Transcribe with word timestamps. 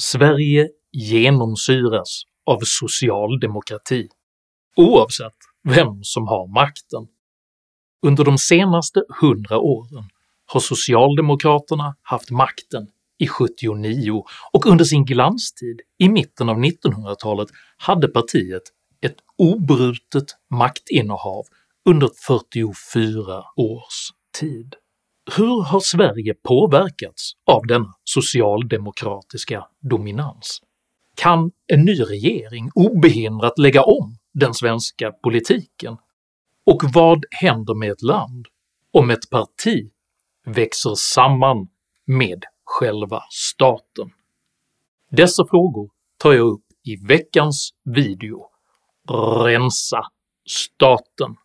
Sverige 0.00 0.68
genomsyras 0.92 2.22
av 2.46 2.60
socialdemokrati, 2.64 4.08
oavsett 4.76 5.36
vem 5.64 6.02
som 6.02 6.26
har 6.28 6.46
makten. 6.54 7.06
Under 8.06 8.24
de 8.24 8.38
senaste 8.38 9.02
hundra 9.20 9.58
åren 9.58 10.04
har 10.46 10.60
socialdemokraterna 10.60 11.96
haft 12.02 12.30
makten 12.30 12.86
i 13.18 13.28
79 13.28 14.24
och 14.52 14.66
under 14.66 14.84
sin 14.84 15.04
glanstid 15.04 15.80
i 15.98 16.08
mitten 16.08 16.48
av 16.48 16.56
1900-talet 16.56 17.48
hade 17.76 18.08
partiet 18.08 18.62
ett 19.00 19.16
obrutet 19.38 20.36
maktinnehav 20.50 21.44
under 21.88 22.10
44 22.26 23.44
års 23.56 24.10
tid. 24.40 24.74
Hur 25.32 25.62
har 25.62 25.80
Sverige 25.80 26.34
påverkats 26.34 27.32
av 27.46 27.66
denna 27.66 27.94
socialdemokratiska 28.04 29.66
dominans? 29.80 30.60
Kan 31.16 31.50
en 31.66 31.84
ny 31.84 32.00
regering 32.00 32.70
obehindrat 32.74 33.58
lägga 33.58 33.82
om 33.82 34.16
den 34.34 34.54
svenska 34.54 35.12
politiken? 35.12 35.96
Och 36.66 36.82
vad 36.94 37.24
händer 37.30 37.74
med 37.74 37.92
ett 37.92 38.02
land 38.02 38.46
om 38.92 39.10
ett 39.10 39.30
parti 39.30 39.90
växer 40.46 40.94
samman 40.94 41.68
med 42.06 42.44
själva 42.64 43.22
staten? 43.30 44.10
Dessa 45.10 45.46
frågor 45.46 45.90
tar 46.18 46.32
jag 46.32 46.46
upp 46.46 46.64
i 46.84 46.96
veckans 47.06 47.70
video 47.84 48.46
“Rensa 49.44 50.02
staten” 50.48 51.36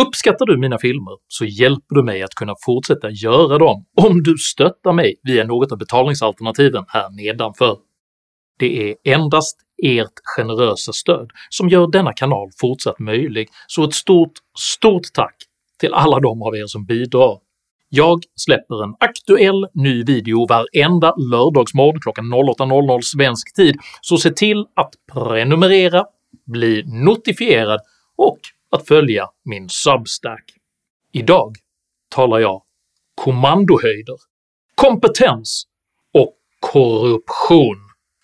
Uppskattar 0.00 0.46
du 0.46 0.58
mina 0.58 0.78
filmer 0.78 1.12
så 1.28 1.44
hjälper 1.44 1.94
du 1.94 2.02
mig 2.02 2.22
att 2.22 2.34
kunna 2.34 2.54
fortsätta 2.66 3.10
göra 3.10 3.58
dem 3.58 3.84
om 3.96 4.22
du 4.22 4.36
stöttar 4.38 4.92
mig 4.92 5.14
via 5.22 5.44
något 5.44 5.72
av 5.72 5.78
betalningsalternativen 5.78 6.84
här 6.88 7.10
nedanför. 7.10 7.78
Det 8.58 8.90
är 8.90 9.14
endast 9.14 9.58
ert 9.82 10.12
generösa 10.36 10.92
stöd 10.92 11.30
som 11.50 11.68
gör 11.68 11.86
denna 11.86 12.12
kanal 12.12 12.50
fortsatt 12.60 12.98
möjlig, 12.98 13.48
så 13.66 13.84
ett 13.84 13.94
stort, 13.94 14.32
stort 14.58 15.12
tack 15.14 15.36
till 15.80 15.94
alla 15.94 16.20
de 16.20 16.42
av 16.42 16.56
er 16.56 16.66
som 16.66 16.86
bidrar. 16.86 17.38
Jag 17.88 18.20
släpper 18.34 18.84
en 18.84 18.94
aktuell 19.00 19.66
ny 19.74 20.04
video 20.04 20.46
varenda 20.46 21.14
lördagsmorgon 21.16 22.00
klockan 22.00 22.24
08.00 22.24 23.00
svensk 23.00 23.54
tid, 23.54 23.76
så 24.00 24.16
se 24.16 24.30
till 24.30 24.66
att 24.76 24.92
prenumerera, 25.12 26.04
bli 26.46 26.82
notifierad 26.86 27.80
och 28.16 28.38
att 28.70 28.88
följa 28.88 29.28
min 29.44 29.68
Substack. 29.68 30.44
Idag 31.12 31.52
talar 32.08 32.38
jag 32.38 32.62
kommandohöjder, 33.14 34.16
kompetens 34.74 35.64
och 36.14 36.36
korruption. 36.60 37.76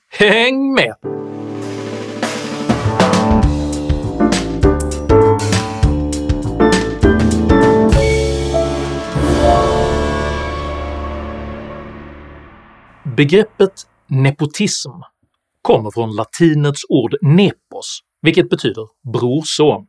Häng 0.09 0.75
med! 0.75 0.95
Begreppet 13.17 13.73
nepotism 14.09 14.91
kommer 15.63 15.91
från 15.91 16.17
latinets 16.17 16.83
ord 16.89 17.15
nepos, 17.23 18.01
vilket 18.23 18.51
betyder 18.51 18.87
brorson. 19.13 19.87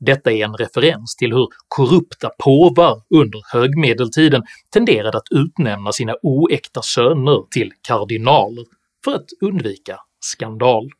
Detta 0.00 0.32
är 0.32 0.44
en 0.44 0.54
referens 0.56 1.16
till 1.16 1.32
hur 1.32 1.48
korrupta 1.68 2.30
påvar 2.38 3.02
under 3.14 3.40
högmedeltiden 3.52 4.42
tenderade 4.72 5.18
att 5.18 5.28
utnämna 5.30 5.92
sina 5.92 6.14
oäkta 6.22 6.82
söner 6.82 7.46
till 7.50 7.72
kardinaler 7.82 8.64
för 9.04 9.14
att 9.14 9.26
undvika 9.40 9.96
skandal. 10.20 10.90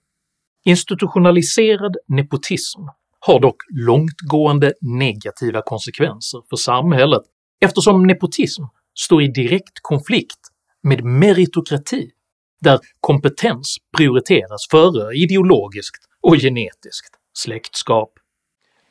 Institutionaliserad 0.64 1.96
nepotism 2.08 2.80
har 3.20 3.40
dock 3.40 3.56
långtgående 3.70 4.72
negativa 4.80 5.62
konsekvenser 5.62 6.42
för 6.50 6.56
samhället 6.56 7.22
eftersom 7.60 8.06
nepotism 8.06 8.62
står 8.94 9.22
i 9.22 9.28
direkt 9.28 9.80
konflikt 9.82 10.40
med 10.82 11.04
meritokrati, 11.04 12.10
där 12.60 12.78
kompetens 13.00 13.76
prioriteras 13.96 14.66
före 14.70 15.14
ideologiskt 15.14 16.04
och 16.20 16.36
genetiskt 16.36 17.14
släktskap. 17.38 18.12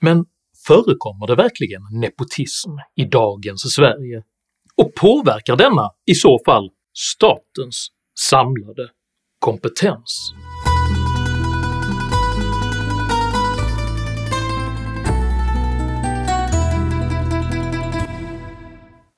Men 0.01 0.25
förekommer 0.67 1.27
det 1.27 1.35
verkligen 1.35 1.81
nepotism 1.91 2.71
i 2.95 3.05
dagens 3.05 3.75
Sverige? 3.75 4.23
Och 4.75 4.95
påverkar 4.95 5.55
denna 5.55 5.89
i 6.05 6.15
så 6.15 6.39
fall 6.45 6.69
statens 6.93 7.87
samlade 8.19 8.89
kompetens? 9.39 10.33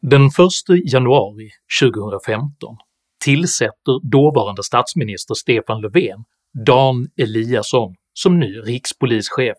Den 0.01 0.25
1 0.25 0.31
januari 0.93 1.49
2015 1.81 2.77
tillsätter 3.23 4.11
dåvarande 4.11 4.63
statsminister 4.63 5.33
Stefan 5.33 5.81
Löfven 5.81 6.23
Dan 6.65 7.07
Eliasson 7.17 7.95
som 8.13 8.39
ny 8.39 8.57
rikspolischef 8.57 9.57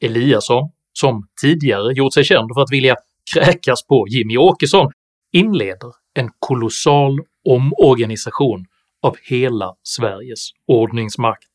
Eliasson, 0.00 0.70
som 0.92 1.28
tidigare 1.40 1.92
gjort 1.92 2.14
sig 2.14 2.24
känd 2.24 2.50
för 2.54 2.62
att 2.62 2.72
vilja 2.72 2.96
kräkas 3.34 3.86
på 3.86 4.06
Jimmy 4.08 4.36
Åkesson, 4.36 4.92
inleder 5.32 5.92
en 6.14 6.30
kolossal 6.38 7.18
omorganisation 7.44 8.66
av 9.02 9.16
hela 9.22 9.74
Sveriges 9.82 10.50
ordningsmakt. 10.66 11.50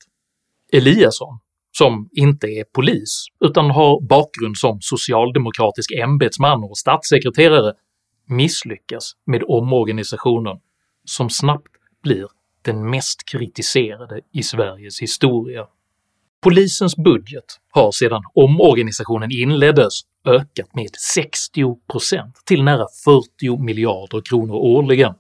Eliasson, 0.72 1.40
som 1.78 2.10
inte 2.12 2.48
är 2.48 2.64
polis 2.64 3.26
utan 3.46 3.72
har 3.72 4.02
bakgrund 4.02 4.58
som 4.58 4.78
socialdemokratisk 4.82 5.92
ämbetsman 5.92 6.64
och 6.64 6.78
statssekreterare, 6.78 7.74
misslyckas 8.28 9.12
med 9.26 9.44
omorganisationen 9.48 10.58
som 11.06 11.30
snabbt 11.30 11.72
blir 12.04 12.28
den 12.62 12.90
mest 12.90 13.26
kritiserade 13.26 14.22
i 14.32 14.44
Sveriges 14.44 15.02
historia. 15.02 15.68
Polisens 16.44 16.96
budget 16.96 17.44
har 17.72 17.92
sedan 17.92 18.22
omorganisationen 18.34 19.32
inleddes 19.32 19.94
ökat 20.28 20.76
med 20.76 20.90
60% 21.18 21.76
till 22.46 22.64
nära 22.64 22.86
40 23.06 23.64
miljarder 23.64 24.22
kronor 24.30 24.56
årligen, 24.56 25.14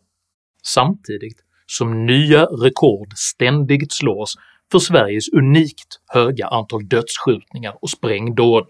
samtidigt 0.64 1.38
som 1.66 2.06
nya 2.06 2.46
rekord 2.46 3.14
ständigt 3.16 3.94
slås 3.94 4.36
för 4.72 4.80
Sveriges 4.80 5.30
unikt 5.34 6.00
höga 6.08 6.48
antal 6.48 6.88
dödsskjutningar 6.88 7.78
och 7.82 7.90
sprängdåd. 7.90 8.66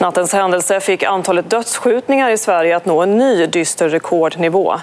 Nattens 0.00 0.32
händelse 0.32 0.80
fick 0.80 1.02
antalet 1.02 1.50
dödsskjutningar 1.50 2.30
i 2.30 2.38
Sverige 2.38 2.76
att 2.76 2.86
nå 2.86 3.02
en 3.02 3.18
ny 3.18 3.46
dyster 3.46 3.88
rekordnivå. 3.88 4.74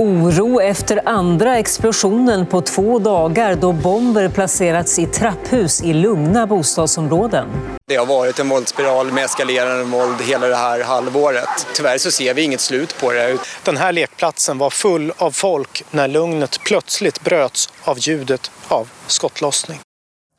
Oro 0.00 0.60
efter 0.60 1.08
andra 1.08 1.58
explosionen 1.58 2.46
på 2.46 2.60
två 2.60 2.98
dagar 2.98 3.56
då 3.56 3.72
bomber 3.72 4.28
placerats 4.28 4.98
i 4.98 5.06
trapphus 5.06 5.82
i 5.82 5.92
lugna 5.92 6.46
bostadsområden. 6.46 7.48
Det 7.88 7.96
har 7.96 8.06
varit 8.06 8.38
en 8.38 8.48
våldsspiral 8.48 9.12
med 9.12 9.24
eskalerande 9.24 9.84
våld 9.84 10.20
hela 10.20 10.46
det 10.46 10.56
här 10.56 10.84
halvåret. 10.84 11.66
Tyvärr 11.74 11.98
så 11.98 12.10
ser 12.10 12.34
vi 12.34 12.42
inget 12.42 12.60
slut 12.60 12.96
på 13.00 13.12
det. 13.12 13.38
Den 13.64 13.76
här 13.76 13.92
lekplatsen 13.92 14.58
var 14.58 14.70
full 14.70 15.12
av 15.16 15.30
folk 15.30 15.82
när 15.90 16.08
lugnet 16.08 16.60
plötsligt 16.64 17.24
bröts 17.24 17.72
av 17.84 17.98
ljudet 17.98 18.50
av 18.68 18.88
skottlossning. 19.06 19.78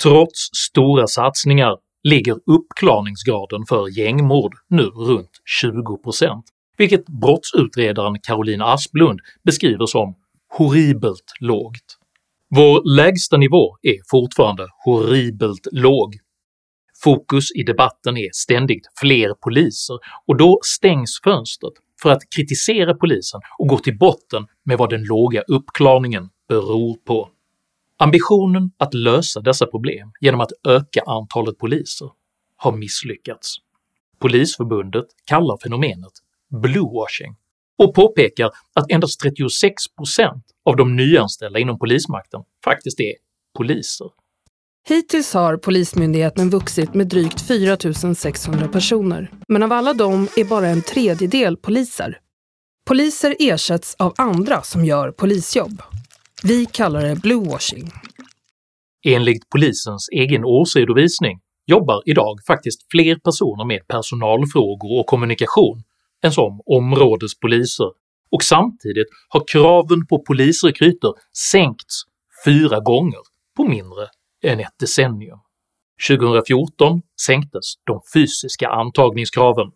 Trots 0.04 0.40
stora 0.70 1.08
satsningar 1.08 1.74
ligger 2.04 2.34
uppklarningsgraden 2.34 3.66
för 3.70 4.00
gängmord 4.00 4.54
nu 4.70 4.84
runt 4.84 5.32
20%, 5.64 6.42
vilket 6.82 7.06
brottsutredaren 7.06 8.20
Caroline 8.20 8.62
Asplund 8.62 9.20
beskriver 9.44 9.86
som 9.86 10.16
“horribelt 10.58 11.34
lågt”. 11.40 11.98
Vår 12.56 12.96
lägsta 12.96 13.38
nivå 13.38 13.78
är 13.82 13.96
fortfarande 14.12 14.68
horribelt 14.86 15.68
låg. 15.72 16.16
Fokus 17.04 17.52
i 17.56 17.64
debatten 17.64 18.18
är 18.18 18.30
ständigt 18.34 18.88
fler 19.00 19.34
poliser 19.34 19.98
och 20.28 20.38
då 20.38 20.60
stängs 20.64 21.20
fönstret 21.24 21.74
för 22.02 22.10
att 22.10 22.22
kritisera 22.36 22.94
polisen 22.94 23.42
och 23.60 23.68
gå 23.68 23.78
till 23.78 23.98
botten 23.98 24.48
med 24.66 24.78
vad 24.78 24.90
den 24.90 25.04
låga 25.04 25.42
uppklarningen 25.42 26.30
beror 26.50 26.98
på. 26.98 27.30
Ambitionen 27.98 28.72
att 28.78 28.94
lösa 28.94 29.42
dessa 29.42 29.66
problem 29.66 30.12
genom 30.22 30.42
att 30.42 30.52
öka 30.68 31.02
antalet 31.06 31.58
poliser 31.58 32.10
har 32.58 32.72
misslyckats. 32.72 33.56
Polisförbundet 34.20 35.06
kallar 35.26 35.58
fenomenet 35.64 36.14
“bluewashing” 36.52 37.36
och 37.84 37.96
påpekar 37.96 38.50
att 38.76 38.92
endast 38.92 39.22
36% 39.24 40.42
av 40.66 40.76
de 40.76 40.96
nyanställda 40.96 41.60
inom 41.60 41.80
polismakten 41.80 42.42
faktiskt 42.64 43.00
är 43.00 43.14
poliser. 43.58 44.08
Hittills 44.88 45.34
har 45.34 45.58
Polismyndigheten 45.58 46.50
vuxit 46.50 46.94
med 46.94 47.08
drygt 47.08 47.48
4 47.48 47.78
600 48.16 48.68
personer, 48.68 49.32
men 49.48 49.64
av 49.64 49.72
alla 49.72 49.94
dem 49.94 50.28
är 50.38 50.46
bara 50.46 50.68
en 50.68 50.82
tredjedel 50.82 51.58
poliser. 51.58 52.20
Poliser 52.88 53.36
ersätts 53.40 53.96
av 54.00 54.14
andra 54.18 54.62
som 54.62 54.86
gör 54.86 55.12
polisjobb. 55.12 55.82
Vi 56.44 56.66
kallar 56.66 57.04
det 57.04 57.16
bluewashing. 57.16 57.92
Enligt 59.06 59.50
polisens 59.50 60.10
egen 60.12 60.46
årsredovisning 60.46 61.40
jobbar 61.66 62.02
idag 62.06 62.40
faktiskt 62.48 62.92
fler 62.92 63.16
personer 63.16 63.66
med 63.66 63.88
personalfrågor 63.88 65.00
och 65.00 65.06
kommunikation 65.06 65.84
än 66.24 66.32
som 66.32 66.62
områdespoliser 66.66 67.92
och 68.32 68.44
samtidigt 68.44 69.08
har 69.30 69.44
kraven 69.48 70.08
på 70.08 70.20
polisrekryter 70.20 71.14
sänkts 71.52 72.02
fyra 72.46 72.80
gånger 72.80 73.20
på 73.58 73.64
mindre 73.64 74.08
än 74.44 74.60
ett 74.60 74.80
decennium. 74.80 75.40
2014 76.08 77.02
sänktes 77.26 77.74
de 77.84 78.02
fysiska 78.14 78.70
antagningskraven, 78.70 79.68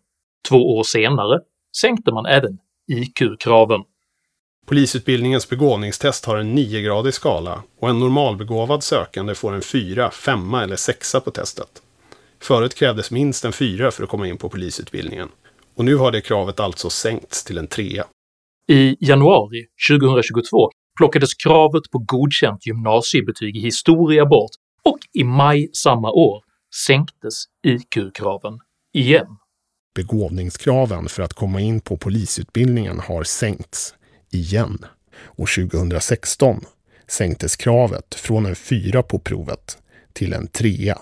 två 0.48 0.76
år 0.76 0.82
senare 0.82 1.40
sänkte 1.80 2.12
man 2.12 2.26
även 2.26 2.58
IQ-kraven. 2.92 3.80
Polisutbildningens 4.66 5.48
begåvningstest 5.48 6.24
har 6.24 6.36
en 6.36 6.58
9-gradig 6.58 7.10
skala 7.10 7.62
och 7.80 7.88
en 7.88 8.00
normalbegåvad 8.00 8.82
sökande 8.82 9.34
får 9.34 9.52
en 9.52 9.62
4, 9.62 10.10
5 10.10 10.54
eller 10.54 10.76
6 10.76 11.12
på 11.24 11.30
testet. 11.30 11.82
Förut 12.40 12.74
krävdes 12.74 13.10
minst 13.10 13.44
en 13.44 13.52
4 13.52 13.90
för 13.90 14.02
att 14.02 14.08
komma 14.08 14.28
in 14.28 14.36
på 14.36 14.48
polisutbildningen 14.48 15.28
och 15.76 15.84
nu 15.84 15.96
har 15.96 16.12
det 16.12 16.20
kravet 16.20 16.60
alltså 16.60 16.90
sänkts 16.90 17.44
till 17.44 17.58
en 17.58 17.66
3. 17.66 18.02
I 18.68 18.96
januari 19.00 19.66
2022 19.90 20.70
plockades 20.98 21.34
kravet 21.34 21.90
på 21.92 21.98
godkänt 21.98 22.66
gymnasiebetyg 22.66 23.56
i 23.56 23.60
historia 23.60 24.26
bort 24.26 24.50
och 24.82 24.98
i 25.12 25.24
maj 25.24 25.70
samma 25.72 26.10
år 26.10 26.42
sänktes 26.86 27.44
IQ-kraven 27.66 28.58
igen. 28.94 29.26
Begåvningskraven 29.94 31.08
för 31.08 31.22
att 31.22 31.32
komma 31.32 31.60
in 31.60 31.80
på 31.80 31.96
polisutbildningen 31.96 33.00
har 33.00 33.24
sänkts 33.24 33.94
igen 34.32 34.78
och 35.16 35.48
2016 35.48 36.60
sänktes 37.06 37.56
kravet 37.56 38.14
från 38.14 38.46
en 38.46 38.56
4 38.56 39.02
på 39.02 39.18
provet 39.18 39.78
till 40.12 40.32
en 40.32 40.46
3. 40.46 40.94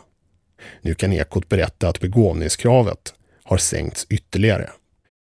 Nu 0.80 0.94
kan 0.94 1.12
Ekot 1.12 1.48
berätta 1.48 1.88
att 1.88 2.00
begåvningskravet 2.00 3.14
har 3.44 3.56
sänkts 3.56 4.06
ytterligare. 4.10 4.70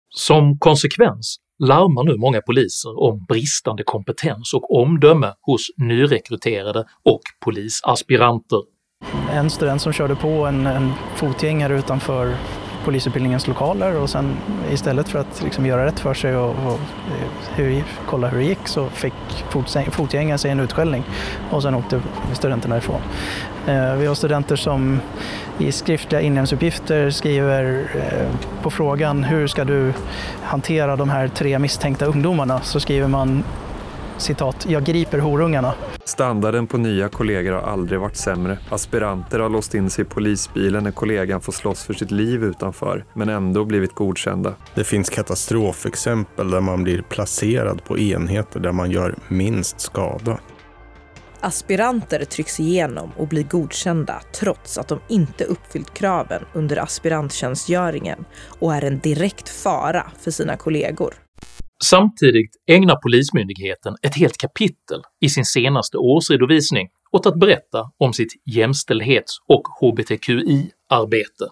Som 0.10 0.60
konsekvens 0.60 1.38
larmar 1.60 2.04
nu 2.04 2.18
många 2.18 2.42
poliser 2.42 3.04
om 3.04 3.26
bristande 3.26 3.84
kompetens 3.84 4.54
och 4.54 4.82
omdöme 4.82 5.34
hos 5.42 5.68
nyrekryterade 5.78 6.86
och 7.04 7.22
polisaspiranter. 7.46 8.62
En 9.32 9.50
student 9.50 9.82
som 9.82 9.94
körde 9.94 10.16
på 10.16 10.28
en, 10.28 10.66
en 10.66 10.92
fotgängare 11.16 11.80
utanför 11.80 12.36
polisutbildningens 12.86 13.48
lokaler 13.48 13.98
och 14.02 14.10
sen 14.10 14.38
istället 14.72 15.10
för 15.10 15.20
att 15.20 15.42
liksom 15.44 15.66
göra 15.66 15.86
rätt 15.86 16.00
för 16.00 16.14
sig 16.14 16.38
och, 16.38 16.50
och 16.50 16.80
eh, 17.08 17.56
hur, 17.56 17.84
kolla 18.06 18.28
hur 18.28 18.38
det 18.38 18.46
gick 18.46 18.68
så 18.68 18.90
fick 18.90 19.14
fotgängaren 19.92 20.40
sig 20.40 20.52
en 20.52 20.60
utskällning 20.60 21.04
och 21.52 21.64
sen 21.64 21.76
åkte 21.76 22.02
studenterna 22.34 22.78
ifrån. 22.78 23.02
Eh, 23.68 23.96
vi 23.96 24.06
har 24.06 24.16
studenter 24.16 24.56
som 24.56 25.00
i 25.58 25.72
skriftliga 25.72 26.22
inlämningsuppgifter 26.22 27.10
skriver 27.10 27.88
eh, 27.96 28.62
på 28.62 28.70
frågan 28.70 29.24
hur 29.24 29.48
ska 29.48 29.64
du 29.64 29.94
hantera 30.44 30.96
de 30.96 31.10
här 31.10 31.28
tre 31.28 31.60
misstänkta 31.60 32.06
ungdomarna 32.06 32.62
så 32.62 32.80
skriver 32.80 33.08
man 33.08 33.44
citat, 34.18 34.66
jag 34.70 34.84
griper 34.84 35.20
horungarna. 35.20 35.74
Standarden 36.06 36.68
på 36.68 36.78
nya 36.78 37.10
kollegor 37.10 37.52
har 37.52 37.62
aldrig 37.62 38.00
varit 38.00 38.18
sämre. 38.18 38.58
Aspiranter 38.70 39.40
har 39.40 39.50
låst 39.50 39.74
in 39.74 39.90
sig 39.90 40.02
i 40.02 40.08
polisbilen 40.08 40.84
när 40.84 40.92
kollegan 40.92 41.42
får 41.42 41.52
slåss 41.52 41.84
för 41.84 41.94
sitt 41.94 42.12
liv 42.12 42.44
utanför, 42.44 43.06
men 43.14 43.30
ändå 43.30 43.66
blivit 43.66 43.96
godkända. 43.96 44.54
Det 44.76 44.84
finns 44.84 45.10
katastrofexempel 45.10 46.52
där 46.52 46.62
man 46.62 46.84
blir 46.84 47.02
placerad 47.02 47.84
på 47.84 48.00
enheter 48.00 48.60
där 48.60 48.72
man 48.72 48.92
gör 48.92 49.16
minst 49.28 49.80
skada. 49.80 50.40
Aspiranter 51.40 52.26
trycks 52.26 52.60
igenom 52.60 53.12
och 53.18 53.28
blir 53.28 53.44
godkända 53.44 54.22
trots 54.32 54.78
att 54.78 54.88
de 54.88 55.00
inte 55.08 55.44
uppfyllt 55.44 55.94
kraven 55.94 56.46
under 56.54 56.78
aspiranttjänstgöringen 56.78 58.26
och 58.60 58.76
är 58.76 58.84
en 58.84 59.00
direkt 59.00 59.50
fara 59.50 60.12
för 60.22 60.32
sina 60.32 60.58
kollegor. 60.58 61.25
Samtidigt 61.90 62.52
ägnar 62.68 62.96
Polismyndigheten 62.96 63.96
ett 64.02 64.16
helt 64.16 64.38
kapitel 64.38 65.02
i 65.22 65.30
sin 65.30 65.46
senaste 65.46 65.98
årsredovisning 65.98 66.88
åt 67.12 67.26
att 67.26 67.40
berätta 67.40 67.92
om 67.98 68.14
sitt 68.14 68.34
jämställdhets 68.46 69.38
och 69.48 69.64
hbtqi-arbete. 69.82 71.46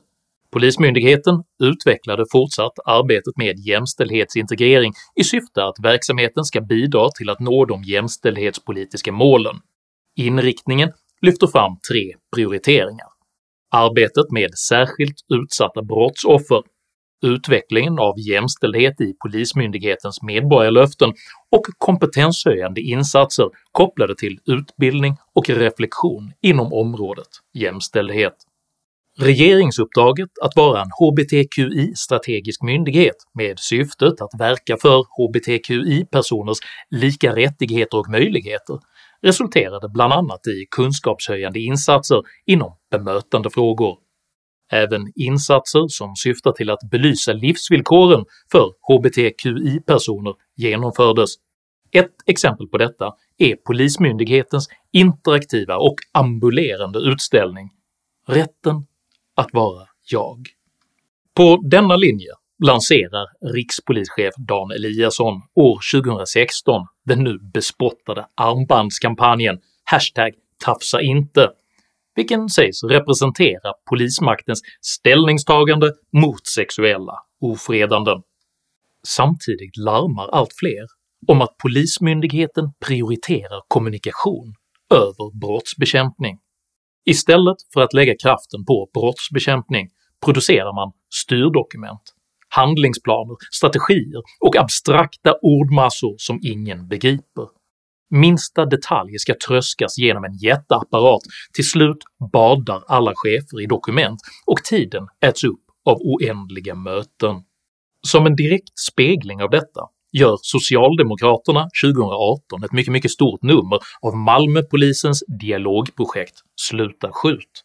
Polismyndigheten 0.51 1.43
utvecklade 1.63 2.25
fortsatt 2.31 2.71
arbetet 2.85 3.37
med 3.37 3.59
jämställdhetsintegrering 3.59 4.93
i 5.15 5.23
syfte 5.23 5.63
att 5.63 5.75
verksamheten 5.83 6.43
ska 6.43 6.61
bidra 6.61 7.09
till 7.09 7.29
att 7.29 7.39
nå 7.39 7.65
de 7.65 7.83
jämställdhetspolitiska 7.83 9.11
målen. 9.11 9.55
Inriktningen 10.15 10.91
lyfter 11.21 11.47
fram 11.47 11.77
tre 11.91 12.13
prioriteringar. 12.35 13.07
Arbetet 13.71 14.31
med 14.31 14.57
särskilt 14.57 15.15
utsatta 15.33 15.81
brottsoffer 15.81 16.61
utvecklingen 17.23 17.99
av 17.99 18.13
jämställdhet 18.19 19.01
i 19.01 19.13
Polismyndighetens 19.23 20.21
medborgarlöften 20.21 21.13
och 21.51 21.65
kompetenshöjande 21.77 22.81
insatser 22.81 23.49
kopplade 23.71 24.15
till 24.15 24.39
utbildning 24.45 25.15
och 25.35 25.49
reflektion 25.49 26.31
inom 26.41 26.73
området 26.73 27.27
jämställdhet. 27.53 28.33
Regeringsuppdraget 29.19 30.29
att 30.41 30.55
vara 30.55 30.81
en 30.81 30.89
hbtqi-strategisk 30.99 32.63
myndighet 32.63 33.15
med 33.33 33.59
syftet 33.59 34.21
att 34.21 34.39
verka 34.39 34.77
för 34.77 35.05
hbtqi-personers 35.17 36.57
lika 36.89 37.35
rättigheter 37.35 37.97
och 37.97 38.09
möjligheter 38.09 38.79
resulterade 39.21 39.89
bland 39.89 40.13
annat 40.13 40.47
i 40.47 40.65
kunskapshöjande 40.75 41.59
insatser 41.59 42.21
inom 42.45 42.77
bemötandefrågor 42.91 43.97
Även 44.71 45.11
insatser 45.15 45.87
som 45.87 46.15
syftar 46.15 46.51
till 46.51 46.69
att 46.69 46.89
belysa 46.91 47.33
livsvillkoren 47.33 48.25
för 48.51 48.71
hbtqi-personer 48.87 50.33
genomfördes. 50.55 51.29
Ett 51.91 52.15
exempel 52.25 52.67
på 52.67 52.77
detta 52.77 53.13
är 53.37 53.55
Polismyndighetens 53.55 54.67
interaktiva 54.91 55.77
och 55.77 55.95
ambulerande 56.11 56.99
utställning 56.99 57.69
“Rätten 58.27 58.85
att 59.35 59.49
vara 59.53 59.87
jag”. 60.11 60.47
På 61.35 61.57
denna 61.63 61.95
linje 61.95 62.31
lanserar 62.63 63.53
rikspolischef 63.53 64.33
Dan 64.37 64.71
Eliasson 64.71 65.41
år 65.55 65.79
2016 66.01 66.87
den 67.05 67.23
nu 67.23 67.39
bespottade 67.53 68.25
armbandskampanjen 68.35 69.59
“Tafsa 70.65 71.01
inte” 71.01 71.49
vilken 72.15 72.49
sägs 72.49 72.83
representera 72.83 73.73
polismaktens 73.89 74.61
ställningstagande 74.81 75.91
mot 76.13 76.47
sexuella 76.47 77.13
ofredanden. 77.41 78.21
Samtidigt 79.07 79.77
larmar 79.77 80.27
allt 80.27 80.53
fler 80.53 80.85
om 81.27 81.41
att 81.41 81.57
Polismyndigheten 81.57 82.73
prioriterar 82.85 83.61
kommunikation 83.67 84.53
över 84.93 85.39
brottsbekämpning. 85.39 86.39
Istället 87.05 87.57
för 87.73 87.81
att 87.81 87.93
lägga 87.93 88.15
kraften 88.23 88.65
på 88.65 88.89
brottsbekämpning 88.93 89.89
producerar 90.25 90.75
man 90.75 90.91
styrdokument, 91.13 92.01
handlingsplaner, 92.49 93.35
strategier 93.51 94.21
och 94.39 94.55
abstrakta 94.55 95.33
ordmassor 95.41 96.15
som 96.17 96.39
ingen 96.43 96.87
begriper. 96.87 97.47
Minsta 98.15 98.65
detalj 98.65 99.19
ska 99.19 99.33
tröskas 99.47 99.97
genom 99.97 100.23
en 100.23 100.37
jätteapparat, 100.37 101.21
till 101.53 101.69
slut 101.69 101.97
badar 102.33 102.83
alla 102.87 103.11
chefer 103.15 103.61
i 103.61 103.65
dokument 103.65 104.19
och 104.45 104.63
tiden 104.63 105.07
äts 105.25 105.43
upp 105.43 105.59
av 105.85 105.97
oändliga 106.01 106.75
möten. 106.75 107.35
Som 108.07 108.25
en 108.25 108.35
direkt 108.35 108.79
spegling 108.79 109.41
av 109.41 109.49
detta 109.49 109.81
gör 110.11 110.37
Socialdemokraterna 110.41 111.69
2018 111.85 112.63
ett 112.63 112.71
mycket, 112.71 112.91
mycket 112.91 113.11
stort 113.11 113.43
nummer 113.43 113.79
av 114.01 114.15
Malmöpolisens 114.15 115.23
dialogprojekt 115.41 116.35
“Sluta 116.61 117.11
skjut”. 117.11 117.63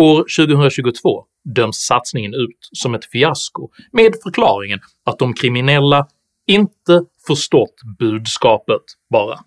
År 0.00 0.24
2022 0.36 1.24
döms 1.54 1.76
satsningen 1.76 2.34
ut 2.34 2.68
som 2.72 2.94
ett 2.94 3.04
fiasko 3.04 3.68
med 3.92 4.12
förklaringen 4.22 4.80
att 5.04 5.18
de 5.18 5.34
kriminella 5.34 6.06
inte 6.46 7.04
förstått 7.26 7.74
budskapet 7.98 8.82
bara. 9.10 9.38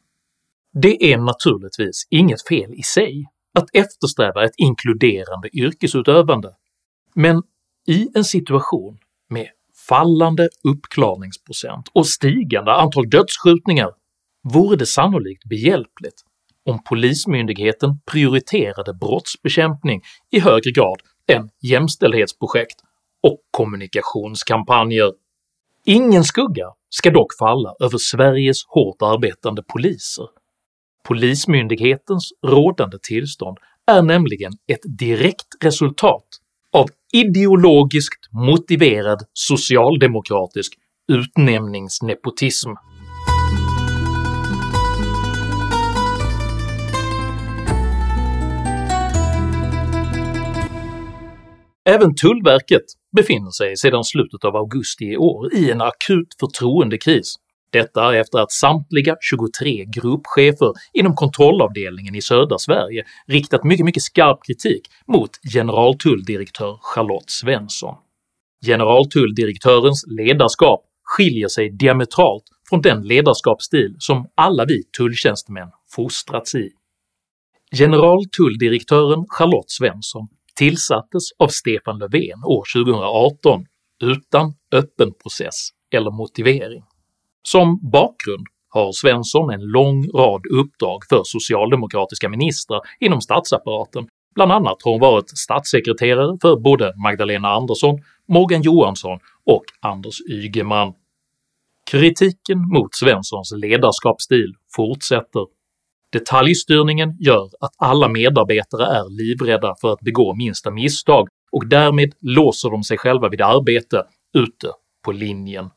Det 0.73 1.13
är 1.13 1.17
naturligtvis 1.17 2.07
inget 2.09 2.47
fel 2.47 2.73
i 2.73 2.83
sig 2.83 3.25
att 3.59 3.69
eftersträva 3.73 4.45
ett 4.45 4.55
inkluderande 4.57 5.57
yrkesutövande, 5.57 6.55
men 7.15 7.43
i 7.87 8.09
en 8.15 8.23
situation 8.23 8.97
med 9.29 9.47
fallande 9.89 10.49
uppklarningsprocent 10.63 11.89
och 11.93 12.07
stigande 12.07 12.73
antal 12.73 13.09
dödsskjutningar 13.09 13.91
vore 14.53 14.75
det 14.75 14.85
sannolikt 14.85 15.45
behjälpligt 15.45 16.21
om 16.65 16.83
Polismyndigheten 16.83 17.99
prioriterade 18.05 18.93
brottsbekämpning 18.93 20.01
i 20.31 20.39
högre 20.39 20.71
grad 20.71 21.01
än 21.27 21.49
jämställdhetsprojekt 21.61 22.81
och 23.23 23.39
kommunikationskampanjer. 23.51 25.11
Ingen 25.85 26.23
skugga 26.23 26.65
ska 26.89 27.11
dock 27.11 27.37
falla 27.39 27.73
över 27.79 27.97
Sveriges 27.97 28.65
hårt 28.67 29.01
arbetande 29.01 29.63
poliser 29.63 30.27
Polismyndighetens 31.07 32.29
rådande 32.47 32.97
tillstånd 33.03 33.57
är 33.91 34.01
nämligen 34.01 34.51
ett 34.71 34.97
direkt 34.99 35.47
resultat 35.63 36.27
av 36.73 36.89
ideologiskt 37.13 38.27
motiverad 38.31 39.19
socialdemokratisk 39.33 40.73
utnämningsnepotism. 41.11 42.69
Även 51.89 52.15
Tullverket 52.15 52.85
befinner 53.15 53.51
sig 53.51 53.77
sedan 53.77 54.03
slutet 54.03 54.43
av 54.43 54.55
augusti 54.55 55.05
i 55.05 55.17
år 55.17 55.53
i 55.53 55.71
en 55.71 55.81
akut 55.81 56.35
förtroendekris, 56.39 57.35
detta 57.71 58.15
efter 58.15 58.39
att 58.39 58.51
samtliga 58.51 59.15
23 59.21 59.85
gruppchefer 59.85 60.73
inom 60.93 61.15
kontrollavdelningen 61.15 62.15
i 62.15 62.21
södra 62.21 62.57
Sverige 62.57 63.03
riktat 63.27 63.63
mycket, 63.63 63.85
mycket 63.85 64.03
skarp 64.03 64.39
kritik 64.47 64.81
mot 65.07 65.29
generaltulldirektör 65.53 66.79
Charlotte 66.81 67.29
Svensson. 67.29 67.95
Generaltulldirektörens 68.65 70.05
ledarskap 70.07 70.85
skiljer 71.03 71.47
sig 71.47 71.69
diametralt 71.69 72.43
från 72.69 72.81
den 72.81 73.01
ledarskapsstil 73.03 73.95
som 73.99 74.27
alla 74.35 74.65
vi 74.65 74.83
tulltjänstemän 74.97 75.69
fostrats 75.95 76.55
i. 76.55 76.69
Generaltulldirektören 77.77 79.25
Charlotte 79.29 79.71
Svensson 79.71 80.27
tillsattes 80.55 81.23
av 81.39 81.47
Stefan 81.47 81.97
Löfven 81.99 82.43
år 82.45 82.63
2018 82.85 83.65
utan 84.03 84.53
öppen 84.71 85.13
process 85.23 85.69
eller 85.91 86.11
motivering. 86.11 86.83
Som 87.43 87.79
bakgrund 87.91 88.47
har 88.69 88.91
Svensson 88.91 89.49
en 89.49 89.61
lång 89.61 90.07
rad 90.07 90.41
uppdrag 90.45 90.99
för 91.09 91.21
socialdemokratiska 91.23 92.29
ministrar 92.29 92.79
inom 92.99 93.21
statsapparaten, 93.21 94.07
bland 94.35 94.51
annat 94.51 94.77
har 94.83 94.91
hon 94.91 95.01
varit 95.01 95.37
statssekreterare 95.37 96.37
för 96.41 96.55
både 96.59 96.93
Magdalena 97.03 97.47
Andersson, 97.47 97.99
Morgan 98.27 98.61
Johansson 98.61 99.19
och 99.45 99.63
Anders 99.79 100.21
Ygeman. 100.29 100.93
Kritiken 101.91 102.59
mot 102.73 102.95
Svenssons 102.95 103.53
ledarskapsstil 103.55 104.53
fortsätter. 104.75 105.45
Detaljstyrningen 106.11 107.17
gör 107.19 107.49
att 107.59 107.73
alla 107.77 108.07
medarbetare 108.07 108.85
är 108.85 109.09
livrädda 109.09 109.75
för 109.81 109.93
att 109.93 109.99
begå 109.99 110.35
minsta 110.35 110.71
misstag 110.71 111.27
och 111.51 111.67
därmed 111.67 112.13
låser 112.21 112.69
de 112.69 112.83
sig 112.83 112.97
själva 112.97 113.29
vid 113.29 113.41
arbete 113.41 114.03
ute 114.33 114.67
på 115.05 115.11
linjen. 115.11 115.69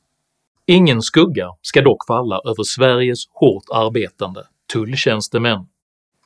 Ingen 0.66 1.02
skugga 1.02 1.48
ska 1.62 1.82
dock 1.82 2.06
falla 2.06 2.40
över 2.44 2.62
Sveriges 2.64 3.18
hårt 3.30 3.64
arbetande 3.72 4.46
tulltjänstemän. 4.72 5.66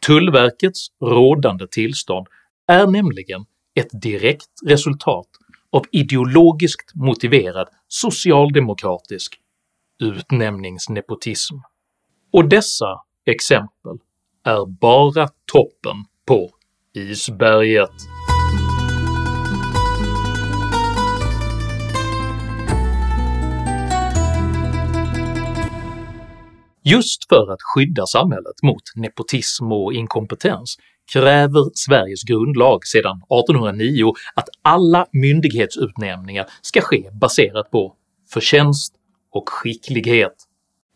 Tullverkets 0.06 0.86
rådande 1.00 1.66
tillstånd 1.66 2.26
är 2.66 2.86
nämligen 2.86 3.44
ett 3.74 4.02
direkt 4.02 4.50
resultat 4.66 5.26
av 5.72 5.84
ideologiskt 5.92 6.94
motiverad 6.94 7.68
socialdemokratisk 7.88 9.40
utnämningsnepotism. 10.02 11.54
Och 12.32 12.48
dessa 12.48 13.00
exempel 13.26 13.98
är 14.44 14.66
bara 14.66 15.28
toppen 15.52 16.04
på 16.26 16.50
isberget. 16.94 18.17
Just 26.90 27.28
för 27.28 27.52
att 27.52 27.62
skydda 27.62 28.06
samhället 28.06 28.62
mot 28.62 28.82
nepotism 28.94 29.72
och 29.72 29.92
inkompetens 29.92 30.76
kräver 31.12 31.70
Sveriges 31.74 32.22
grundlag 32.22 32.86
sedan 32.86 33.16
1809 33.16 34.12
att 34.34 34.48
alla 34.62 35.06
myndighetsutnämningar 35.12 36.46
ska 36.62 36.80
ske 36.80 37.10
baserat 37.20 37.70
på 37.70 37.94
förtjänst 38.32 38.94
och 39.32 39.48
skicklighet. 39.48 40.34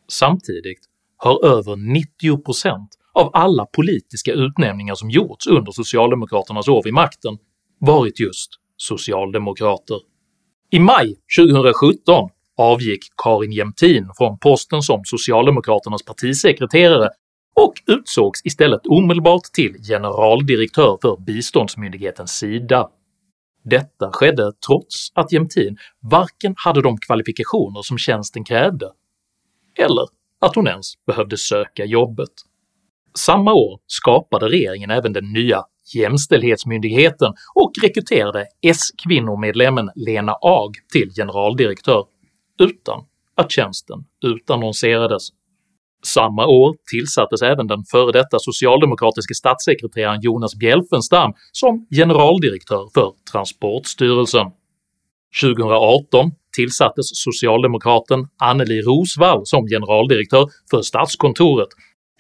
Samtidigt 0.08 0.80
har 1.16 1.44
över 1.44 1.76
90% 1.76 2.88
av 3.12 3.30
alla 3.32 3.66
politiska 3.66 4.32
utnämningar 4.32 4.94
som 4.94 5.10
gjorts 5.10 5.46
under 5.46 5.72
socialdemokraternas 5.72 6.68
år 6.68 6.82
vid 6.84 6.94
makten 6.94 7.38
varit 7.78 8.20
just 8.20 8.50
socialdemokrater. 8.76 10.00
I 10.70 10.78
maj 10.78 11.16
2017 11.38 12.30
avgick 12.58 13.00
Karin 13.24 13.52
Jämtin 13.52 14.10
från 14.18 14.38
posten 14.38 14.82
som 14.82 15.00
socialdemokraternas 15.04 16.04
partisekreterare 16.04 17.08
och 17.60 17.74
utsågs 17.86 18.40
istället 18.44 18.86
omedelbart 18.86 19.44
till 19.52 19.74
generaldirektör 19.88 20.98
för 21.02 21.16
biståndsmyndigheten 21.16 22.28
Sida. 22.28 22.88
Detta 23.64 24.10
skedde 24.12 24.52
trots 24.66 25.08
att 25.14 25.32
Jämtin 25.32 25.76
varken 26.10 26.54
hade 26.56 26.82
de 26.82 26.98
kvalifikationer 26.98 27.82
som 27.82 27.98
tjänsten 27.98 28.44
krävde, 28.44 28.90
eller 29.78 30.06
att 30.40 30.54
hon 30.54 30.68
ens 30.68 30.92
behövde 31.06 31.36
söka 31.36 31.84
jobbet. 31.84 32.30
Samma 33.18 33.52
år 33.54 33.80
skapade 33.86 34.48
regeringen 34.48 34.90
även 34.90 35.12
den 35.12 35.32
nya 35.32 35.64
Jämställdhetsmyndigheten 35.94 37.32
och 37.54 37.72
rekryterade 37.82 38.46
S-kvinnomedlemmen 38.62 39.90
Lena 39.94 40.32
Ag 40.42 40.74
till 40.92 41.10
generaldirektör 41.16 42.04
utan 42.58 43.04
att 43.36 43.52
tjänsten 43.52 44.04
utannonserades. 44.24 45.28
Samma 46.04 46.46
år 46.46 46.76
tillsattes 46.90 47.42
även 47.42 47.66
den 47.66 47.84
före 47.84 48.12
detta 48.12 48.38
socialdemokratiske 48.38 49.34
statssekreteraren 49.34 50.20
Jonas 50.20 50.54
Bjelfvenstam 50.54 51.32
som 51.52 51.86
generaldirektör 51.90 52.88
för 52.94 53.12
Transportstyrelsen. 53.32 54.46
2018 55.42 56.30
tillsattes 56.56 57.06
socialdemokraten 57.12 58.28
Anneli 58.38 58.80
Rosvall 58.82 59.40
som 59.44 59.66
generaldirektör 59.66 60.48
för 60.70 60.82
Statskontoret 60.82 61.68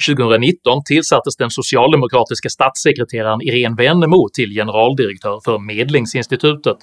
2019 0.06 0.84
tillsattes 0.84 1.36
den 1.36 1.50
socialdemokratiska 1.50 2.48
statssekreteraren 2.48 3.40
Irene 3.42 3.76
Wennemo 3.78 4.28
till 4.32 4.50
generaldirektör 4.50 5.40
för 5.44 5.58
Medlingsinstitutet. 5.58 6.76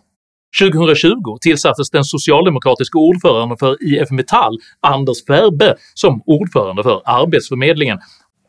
2020 0.61 1.37
tillsattes 1.41 1.89
den 1.89 2.03
socialdemokratiska 2.03 2.97
ordföranden 2.99 3.57
för 3.57 3.77
IF 3.83 4.11
Metall, 4.11 4.57
Anders 4.79 5.25
Ferbe, 5.25 5.75
som 5.93 6.21
ordförande 6.25 6.83
för 6.83 7.01
Arbetsförmedlingen 7.05 7.99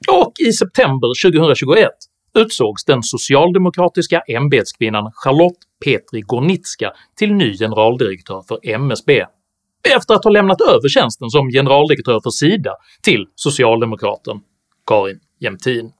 och 0.09 0.33
i 0.49 0.53
september 0.53 1.31
2021 1.31 1.89
utsågs 2.35 2.85
den 2.85 3.03
socialdemokratiska 3.03 4.21
ämbetskvinnan 4.21 5.13
Charlotte 5.15 5.59
Petri 5.85 6.21
Gornitska 6.21 6.93
till 7.19 7.35
ny 7.35 7.57
generaldirektör 7.59 8.43
för 8.49 8.59
MSB 8.63 9.27
efter 9.95 10.15
att 10.15 10.25
ha 10.25 10.31
lämnat 10.31 10.61
över 10.61 10.89
tjänsten 10.89 11.31
som 11.31 11.51
generaldirektör 11.51 12.21
för 12.21 12.31
Sida 12.31 12.73
till 13.03 13.27
socialdemokraten 13.35 14.41
Karin 14.87 15.21
Jämtin. 15.41 15.93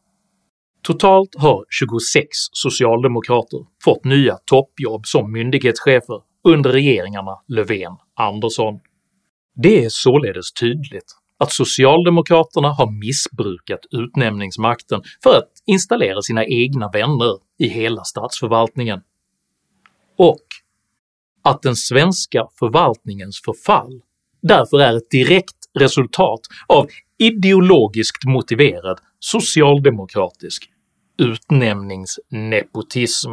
Totalt 0.83 1.35
har 1.39 1.65
26 1.69 2.29
socialdemokrater 2.53 3.59
fått 3.85 4.05
nya 4.05 4.37
toppjobb 4.45 5.07
som 5.07 5.33
myndighetschefer 5.33 6.21
under 6.45 6.73
regeringarna 6.73 7.37
Löfven-Andersson. 7.49 8.81
Det 9.55 9.85
är 9.85 9.89
således 9.89 10.53
tydligt 10.53 11.17
att 11.39 11.53
socialdemokraterna 11.53 12.69
har 12.69 12.91
missbrukat 12.91 13.81
utnämningsmakten 13.91 15.03
för 15.23 15.39
att 15.39 15.53
installera 15.67 16.23
sina 16.23 16.45
egna 16.45 16.91
vänner 16.93 17.39
i 17.59 17.69
hela 17.69 18.05
statsförvaltningen, 18.05 19.01
och 20.19 20.47
att 21.43 21.63
den 21.63 21.77
svenska 21.77 22.47
förvaltningens 22.59 23.41
förfall 23.45 24.01
därför 24.43 24.81
är 24.81 24.97
ett 24.97 25.11
direkt 25.11 25.57
resultat 25.79 26.41
av 26.67 26.87
ideologiskt 27.19 28.25
motiverad 28.25 28.99
socialdemokratisk 29.19 30.70
utnämningsnepotism. 31.21 33.31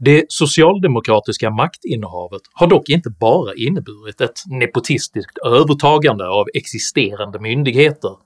Det 0.00 0.24
socialdemokratiska 0.28 1.50
maktinnehavet 1.50 2.42
har 2.52 2.66
dock 2.66 2.88
inte 2.88 3.10
bara 3.10 3.54
inneburit 3.54 4.20
ett 4.20 4.40
nepotistiskt 4.46 5.38
övertagande 5.38 6.28
av 6.28 6.46
existerande 6.54 7.40
myndigheter 7.40 8.16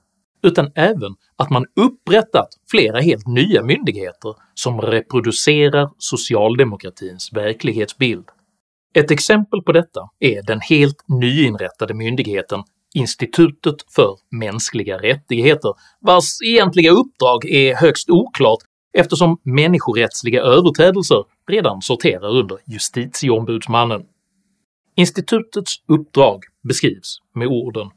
utan 0.43 0.71
även 0.75 1.15
att 1.35 1.49
man 1.49 1.65
upprättat 1.75 2.47
flera 2.71 2.99
helt 2.99 3.27
nya 3.27 3.63
myndigheter 3.63 4.35
som 4.53 4.81
reproducerar 4.81 5.89
socialdemokratins 5.97 7.33
verklighetsbild. 7.33 8.25
Ett 8.93 9.11
exempel 9.11 9.61
på 9.61 9.71
detta 9.71 10.09
är 10.19 10.41
den 10.43 10.61
helt 10.61 11.03
nyinrättade 11.07 11.93
myndigheten 11.93 12.63
Institutet 12.95 13.75
för 13.95 14.17
mänskliga 14.31 14.97
rättigheter, 14.97 15.73
vars 16.01 16.41
egentliga 16.45 16.91
uppdrag 16.91 17.45
är 17.45 17.75
högst 17.75 18.09
oklart 18.09 18.59
eftersom 18.97 19.37
människorättsliga 19.43 20.41
överträdelser 20.41 21.23
redan 21.49 21.81
sorterar 21.81 22.29
under 22.29 22.57
justitieombudsmannen. 22.65 24.01
Institutets 24.95 25.75
uppdrag 25.87 26.43
beskrivs 26.63 27.17
med 27.35 27.47
orden 27.47 27.89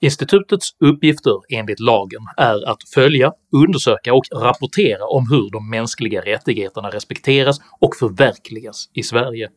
Institutets 0.00 0.68
uppgifter 0.80 1.40
enligt 1.48 1.80
lagen 1.80 2.22
är 2.36 2.68
att 2.68 2.88
följa, 2.94 3.32
undersöka 3.52 4.14
och 4.14 4.24
rapportera 4.32 5.04
om 5.04 5.26
hur 5.30 5.50
de 5.50 5.70
mänskliga 5.70 6.20
rättigheterna 6.20 6.90
respekteras 6.90 7.60
och 7.80 7.96
förverkligas 7.96 8.90
i 8.92 9.02
Sverige. 9.02 9.48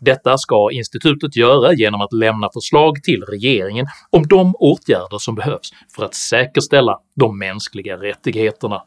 Detta 0.00 0.38
ska 0.38 0.68
institutet 0.72 1.36
göra 1.36 1.72
genom 1.72 2.00
att 2.00 2.12
lämna 2.12 2.48
förslag 2.54 3.02
till 3.02 3.22
regeringen 3.22 3.86
om 4.10 4.26
de 4.26 4.54
åtgärder 4.58 5.18
som 5.18 5.34
behövs 5.34 5.70
för 5.96 6.04
att 6.04 6.14
säkerställa 6.14 6.98
de 7.16 7.38
mänskliga 7.38 7.96
rättigheterna. 7.96 8.82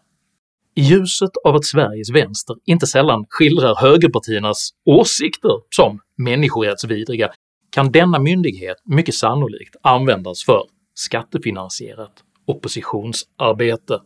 I 0.76 0.82
ljuset 0.82 1.30
av 1.44 1.56
att 1.56 1.66
Sveriges 1.66 2.12
vänster 2.12 2.56
inte 2.66 2.88
sällan 2.88 3.26
skildrar 3.30 3.76
högerpartiernas 3.76 4.70
åsikter 4.86 5.52
som 5.70 6.00
människorättsvidriga 6.18 7.30
kan 7.72 7.92
denna 7.92 8.20
myndighet 8.20 8.78
mycket 8.86 9.16
sannolikt 9.16 9.76
användas 9.82 10.46
för 10.46 10.64
skattefinansierat 10.94 12.24
oppositionsarbete. 12.48 14.00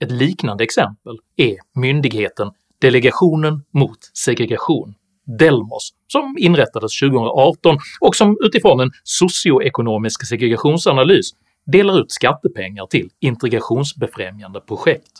Ett 0.00 0.10
liknande 0.10 0.64
exempel 0.64 1.18
är 1.36 1.56
myndigheten 1.74 2.50
Delegationen 2.80 3.64
mot 3.70 3.98
segregation, 4.14 4.94
Delmos, 5.38 5.90
som 6.12 6.36
inrättades 6.38 7.00
2018 7.00 7.78
och 8.00 8.16
som 8.16 8.36
utifrån 8.40 8.80
en 8.80 8.90
socioekonomisk 9.04 10.26
segregationsanalys 10.26 11.30
delar 11.72 12.00
ut 12.00 12.12
skattepengar 12.12 12.86
till 12.86 13.10
integrationsbefrämjande 13.20 14.60
projekt. 14.60 15.12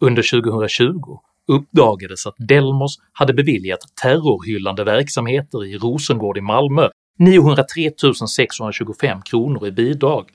Under 0.00 0.40
2020 0.40 1.18
uppdagades 1.48 2.26
att 2.26 2.34
Delmos 2.38 2.98
hade 3.12 3.34
beviljat 3.34 3.80
terrorhyllande 4.02 4.84
verksamheter 4.84 5.64
i 5.64 5.78
Rosengård 5.78 6.38
i 6.38 6.40
Malmö 6.40 6.88
903 7.18 7.90
625 8.28 9.22
kronor 9.22 9.66
i 9.66 9.72
bidrag, 9.72 10.30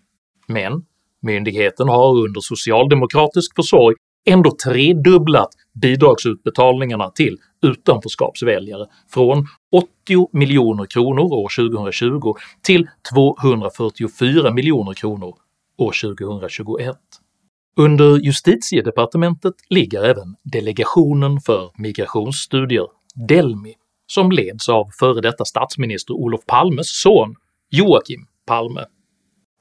men 0.48 0.86
myndigheten 1.22 1.88
har 1.88 2.18
under 2.18 2.42
socialdemokratisk 2.42 3.56
försorg 3.56 3.96
ändå 4.26 4.52
tredubblat 4.64 5.50
bidragsutbetalningarna 5.82 7.10
till 7.10 7.38
utanförskapsväljare 7.62 8.86
från 9.14 9.48
80 9.72 10.30
miljoner 10.32 10.86
kronor 10.86 11.24
år 11.24 11.50
2020 11.56 12.34
till 12.64 12.88
244 13.14 14.52
miljoner 14.54 14.94
kronor 14.94 15.36
år 15.78 16.16
2021. 16.16 16.98
Under 17.78 18.18
justitiedepartementet 18.18 19.54
ligger 19.70 20.04
även 20.04 20.36
Delegationen 20.44 21.42
för 21.42 21.72
migrationsstudier, 21.78 22.88
Delmi, 23.28 23.76
som 24.08 24.32
leds 24.32 24.70
av 24.70 24.90
före 25.00 25.22
detta 25.22 25.46
statsminister 25.46 26.14
Olof 26.14 26.46
Palmes 26.46 27.02
son 27.02 27.36
Joakim 27.70 28.26
Palme. 28.48 28.86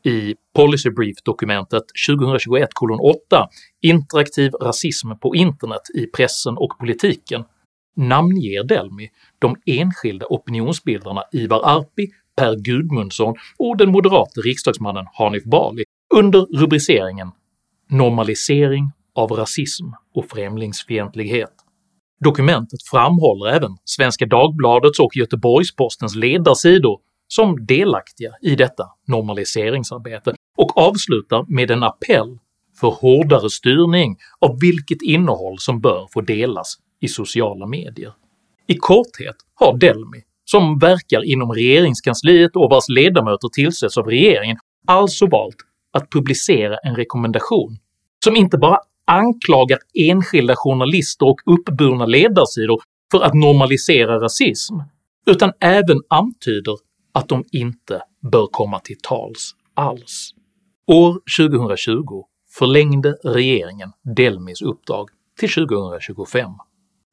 I 0.04 0.34
Policy 0.54 0.90
Brief-dokumentet 0.90 1.82
2021:8 2.08 3.46
“Interaktiv 3.82 4.52
rasism 4.52 5.08
på 5.22 5.34
internet 5.34 5.82
i 5.94 6.06
pressen 6.06 6.56
och 6.56 6.78
politiken” 6.78 7.44
namnger 7.96 8.64
Delmi 8.64 9.08
de 9.38 9.56
enskilda 9.66 10.26
opinionsbildarna 10.26 11.22
Ivar 11.32 11.60
Arpi, 11.64 12.10
Per 12.36 12.56
Gudmundsson 12.56 13.34
och 13.58 13.76
den 13.76 13.90
moderate 13.90 14.40
riksdagsmannen 14.40 15.06
Hanif 15.12 15.44
Bali 15.44 15.84
under 16.14 16.40
rubriceringen 16.40 17.30
“Normalisering 17.90 18.90
av 19.14 19.30
rasism 19.30 19.86
och 20.14 20.30
främlingsfientlighet”. 20.30 21.52
Dokumentet 22.24 22.82
framhåller 22.90 23.46
även 23.46 23.76
Svenska 23.84 24.26
Dagbladets 24.26 25.00
och 25.00 25.16
Göteborgs-Postens 25.16 26.16
ledarsidor 26.16 26.98
som 27.28 27.66
delaktiga 27.66 28.30
i 28.42 28.54
detta 28.54 28.84
normaliseringsarbete 29.06 30.34
och 30.56 30.78
avslutar 30.78 31.44
med 31.48 31.70
en 31.70 31.82
appell 31.82 32.38
för 32.80 32.90
hårdare 32.90 33.50
styrning 33.50 34.16
av 34.38 34.60
vilket 34.60 35.02
innehåll 35.02 35.58
som 35.58 35.80
bör 35.80 36.08
få 36.12 36.20
delas 36.20 36.76
i 37.00 37.08
sociala 37.08 37.66
medier. 37.66 38.12
I 38.66 38.74
korthet 38.74 39.36
har 39.54 39.78
Delmi, 39.78 40.22
som 40.44 40.78
verkar 40.78 41.24
inom 41.24 41.52
regeringskansliet 41.52 42.56
och 42.56 42.70
vars 42.70 42.88
ledamöter 42.88 43.48
tillsätts 43.48 43.98
av 43.98 44.06
regeringen, 44.06 44.56
alltså 44.86 45.26
valt 45.26 45.56
att 45.92 46.10
publicera 46.10 46.76
en 46.76 46.96
rekommendation 46.96 47.78
som 48.24 48.36
inte 48.36 48.58
bara 48.58 48.78
anklagar 49.04 49.78
enskilda 49.94 50.54
journalister 50.56 51.26
och 51.26 51.40
uppburna 51.46 52.06
ledarsidor 52.06 52.82
för 53.10 53.20
att 53.20 53.34
normalisera 53.34 54.20
rasism, 54.20 54.74
utan 55.26 55.52
även 55.60 56.02
antyder 56.08 56.76
att 57.12 57.28
de 57.28 57.44
inte 57.52 58.02
bör 58.32 58.46
komma 58.46 58.78
till 58.78 58.96
tals 59.02 59.54
alls. 59.74 60.30
År 60.86 61.20
2020 61.38 62.24
förlängde 62.58 63.12
regeringen 63.24 63.92
Delmis 64.16 64.62
uppdrag 64.62 65.08
till 65.38 65.50
2025. 65.50 66.50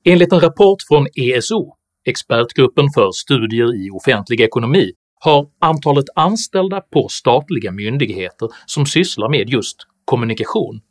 Enligt 0.06 0.34
en 0.34 0.40
rapport 0.40 0.78
från 0.88 1.08
ESO, 1.16 1.74
Expertgruppen 2.06 2.86
för 2.96 3.12
studier 3.12 3.86
i 3.86 3.90
offentlig 3.90 4.42
ekonomi, 4.42 4.92
har 5.20 5.48
antalet 5.60 6.06
anställda 6.16 6.82
på 6.82 7.08
statliga 7.08 7.72
myndigheter 7.72 8.50
som 8.66 8.86
sysslar 8.86 9.30
med 9.30 9.50
just 9.50 9.78
kommunikation 10.06 10.82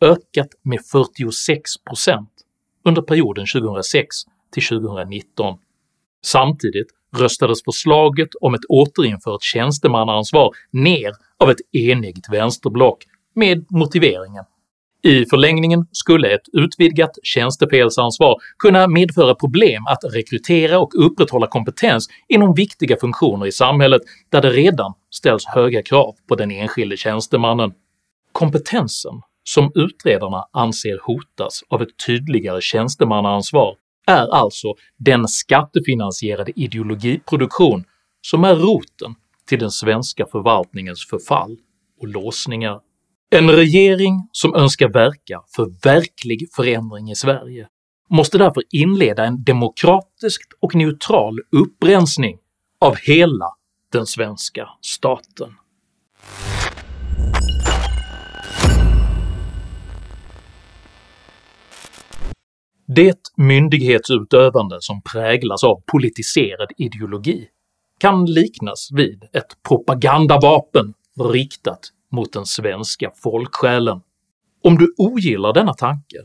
ökat 0.00 0.48
med 0.62 0.78
46% 0.78 2.26
under 2.84 3.02
perioden 3.02 3.46
2006 3.54 4.16
till 4.52 4.62
2019. 4.62 5.58
Samtidigt 6.24 6.86
röstades 7.16 7.64
förslaget 7.64 8.28
om 8.40 8.54
ett 8.54 8.64
återinfört 8.68 9.42
tjänstemannaansvar 9.42 10.50
ner 10.72 11.12
av 11.38 11.50
ett 11.50 11.60
enigt 11.72 12.26
vänsterblock 12.32 13.04
med 13.34 13.66
motiveringen 13.70 14.44
i 15.02 15.24
förlängningen 15.24 15.86
skulle 15.92 16.34
ett 16.34 16.48
utvidgat 16.52 17.10
tjänstefelsansvar 17.22 18.36
kunna 18.58 18.88
medföra 18.88 19.34
problem 19.34 19.86
att 19.86 20.14
rekrytera 20.14 20.78
och 20.78 21.06
upprätthålla 21.06 21.46
kompetens 21.46 22.08
inom 22.28 22.54
viktiga 22.54 22.96
funktioner 23.00 23.46
i 23.46 23.52
samhället 23.52 24.02
där 24.30 24.42
det 24.42 24.50
redan 24.50 24.94
ställs 25.10 25.46
höga 25.46 25.82
krav 25.82 26.14
på 26.28 26.34
den 26.34 26.50
enskilde 26.50 26.96
tjänstemannen. 26.96 27.72
Kompetensen 28.32 29.12
som 29.44 29.72
utredarna 29.74 30.44
anser 30.52 30.98
hotas 31.02 31.62
av 31.68 31.82
ett 31.82 32.06
tydligare 32.06 32.60
tjänstemannaansvar 32.60 33.74
är 34.06 34.34
alltså 34.34 34.74
den 34.98 35.28
skattefinansierade 35.28 36.52
ideologiproduktion 36.56 37.84
som 38.20 38.44
är 38.44 38.54
roten 38.54 39.14
till 39.48 39.58
den 39.58 39.70
svenska 39.70 40.26
förvaltningens 40.26 41.06
förfall 41.10 41.56
och 42.00 42.08
låsningar. 42.08 42.80
En 43.30 43.50
regering 43.50 44.28
som 44.32 44.54
önskar 44.54 44.88
verka 44.88 45.40
för 45.56 45.84
verklig 45.84 46.48
förändring 46.56 47.10
i 47.10 47.14
Sverige 47.14 47.68
måste 48.10 48.38
därför 48.38 48.62
inleda 48.70 49.24
en 49.24 49.44
demokratisk 49.44 50.42
och 50.60 50.74
neutral 50.74 51.38
upprensning 51.52 52.38
av 52.80 52.96
hela 52.96 53.46
den 53.92 54.06
svenska 54.06 54.68
staten. 54.80 55.50
Det 62.86 63.18
myndighetsutövande 63.36 64.76
som 64.80 65.02
präglas 65.12 65.64
av 65.64 65.82
politiserad 65.92 66.68
ideologi 66.76 67.48
kan 67.98 68.24
liknas 68.24 68.88
vid 68.92 69.24
ett 69.32 69.62
propagandavapen 69.68 70.94
riktat 71.32 71.80
mot 72.12 72.32
den 72.32 72.46
svenska 72.46 73.10
folksjälen. 73.22 74.00
Om 74.64 74.78
du 74.78 74.94
ogillar 74.98 75.52
denna 75.52 75.74
tanke 75.74 76.16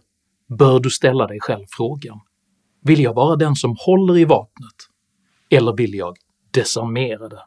bör 0.57 0.79
du 0.79 0.89
ställa 0.89 1.27
dig 1.27 1.39
själv 1.41 1.65
frågan 1.69 2.19
“Vill 2.81 2.99
jag 2.99 3.13
vara 3.13 3.35
den 3.35 3.55
som 3.55 3.75
håller 3.79 4.17
i 4.17 4.25
vapnet, 4.25 4.75
eller 5.49 5.73
vill 5.73 5.93
jag 5.93 6.17
desarmera 6.53 7.29
det?” 7.29 7.43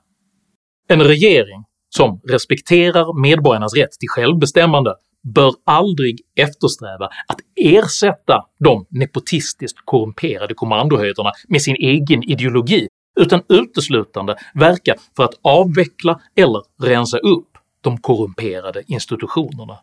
En 0.89 1.03
regering 1.03 1.65
som 1.89 2.21
respekterar 2.29 3.21
medborgarnas 3.21 3.75
rätt 3.75 3.93
till 3.93 4.09
självbestämmande 4.09 4.95
bör 5.35 5.55
aldrig 5.65 6.21
eftersträva 6.37 7.07
att 7.07 7.39
ersätta 7.57 8.47
de 8.59 8.87
nepotistiskt 8.91 9.79
korrumperade 9.85 10.55
kommandohöjderna 10.55 11.33
med 11.49 11.63
sin 11.63 11.77
egen 11.77 12.23
ideologi 12.23 12.89
utan 13.21 13.43
uteslutande 13.49 14.37
verka 14.55 14.95
för 15.17 15.25
att 15.25 15.35
avveckla 15.43 16.21
eller 16.37 16.63
rensa 16.83 17.19
upp 17.19 17.56
de 17.87 17.99
korrumperade 17.99 18.83
institutionerna. 18.87 19.79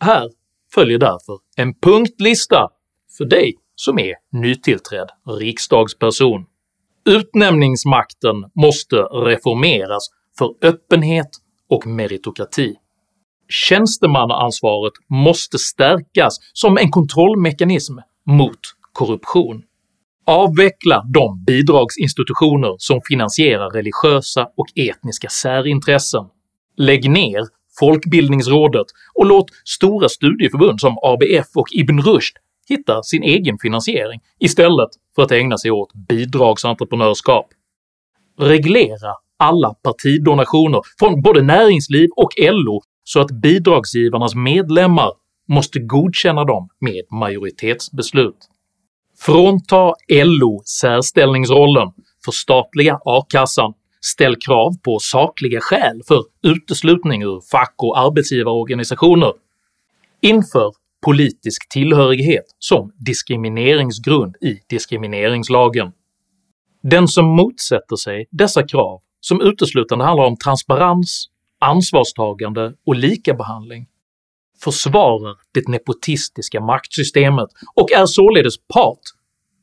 Här 0.00 0.30
följer 0.74 0.98
därför 0.98 1.38
en 1.56 1.74
punktlista 1.74 2.68
för 3.18 3.24
dig 3.24 3.54
som 3.74 3.98
är 3.98 4.14
nytillträdd 4.32 5.08
riksdagsperson. 5.40 6.44
Utnämningsmakten 7.04 8.34
måste 8.54 8.96
reformeras 8.96 10.08
för 10.38 10.54
öppenhet 10.62 11.28
och 11.70 11.86
meritokrati. 11.86 12.74
Tjänstemannaansvaret 13.48 14.92
måste 15.08 15.58
stärkas 15.58 16.38
som 16.52 16.78
en 16.78 16.90
kontrollmekanism 16.90 17.98
mot 18.26 18.60
korruption. 18.92 19.62
Avveckla 20.26 21.02
de 21.14 21.44
bidragsinstitutioner 21.44 22.74
som 22.78 23.00
finansierar 23.08 23.70
religiösa 23.70 24.48
och 24.56 24.66
etniska 24.78 25.28
särintressen. 25.28 26.24
Lägg 26.76 27.10
ner 27.10 27.40
Folkbildningsrådet 27.78 28.86
och 29.14 29.26
låt 29.26 29.46
stora 29.64 30.08
studieförbund 30.08 30.80
som 30.80 30.98
ABF 31.02 31.46
och 31.54 31.66
Ibn 31.72 32.00
Rushd 32.00 32.36
hitta 32.68 33.02
sin 33.02 33.22
egen 33.22 33.58
finansiering 33.58 34.20
istället 34.40 34.88
för 35.14 35.22
att 35.22 35.32
ägna 35.32 35.58
sig 35.58 35.70
åt 35.70 35.92
bidragsentreprenörskap. 36.08 37.46
Reglera 38.38 39.14
alla 39.38 39.74
partidonationer 39.74 40.80
från 40.98 41.22
både 41.22 41.42
näringsliv 41.42 42.08
och 42.16 42.30
LO 42.38 42.82
så 43.04 43.20
att 43.20 43.30
bidragsgivarnas 43.30 44.34
medlemmar 44.34 45.12
måste 45.48 45.78
godkänna 45.80 46.44
dem 46.44 46.68
med 46.80 47.02
majoritetsbeslut. 47.10 48.36
Frånta 49.18 49.94
LO 50.08 50.62
särställningsrollen, 50.80 51.88
förstatliga 52.24 52.98
a-kassan, 53.04 53.74
ställ 54.12 54.36
krav 54.36 54.70
på 54.84 54.98
sakliga 54.98 55.60
skäl 55.60 56.02
för 56.08 56.24
uteslutning 56.42 57.22
ur 57.22 57.40
fack 57.50 57.74
och 57.78 57.98
arbetsgivarorganisationer, 57.98 59.32
inför 60.20 60.72
politisk 61.04 61.68
tillhörighet 61.68 62.44
som 62.58 62.92
diskrimineringsgrund 62.96 64.36
i 64.40 64.58
diskrimineringslagen. 64.68 65.92
Den 66.82 67.08
som 67.08 67.26
motsätter 67.26 67.96
sig 67.96 68.26
dessa 68.30 68.62
krav, 68.62 69.00
som 69.20 69.40
uteslutande 69.40 70.04
handlar 70.04 70.24
om 70.24 70.36
transparens, 70.36 71.26
ansvarstagande 71.60 72.74
och 72.86 72.96
likabehandling, 72.96 73.86
försvarar 74.64 75.36
det 75.54 75.68
nepotistiska 75.68 76.60
maktsystemet 76.60 77.48
och 77.74 77.92
är 77.92 78.06
således 78.06 78.54
part 78.74 79.00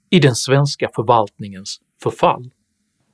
i 0.09 0.19
den 0.19 0.35
svenska 0.35 0.89
förvaltningens 0.95 1.79
förfall. 2.03 2.51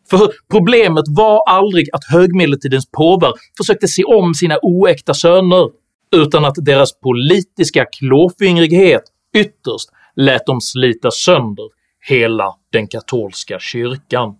För 0.09 0.31
problemet 0.51 1.05
var 1.07 1.43
aldrig 1.49 1.89
att 1.93 2.03
högmedeltidens 2.03 2.91
påvar 2.91 3.33
försökte 3.57 3.87
se 3.87 4.03
om 4.03 4.33
sina 4.33 4.57
oäkta 4.61 5.13
söner, 5.13 5.69
utan 6.15 6.45
att 6.45 6.55
deras 6.57 6.99
politiska 6.99 7.85
klåfingrighet 7.85 9.03
ytterst 9.35 9.89
lät 10.15 10.45
dem 10.45 10.61
slita 10.61 11.11
sönder 11.11 11.65
hela 12.07 12.55
den 12.71 12.87
katolska 12.87 13.59
kyrkan. 13.59 14.35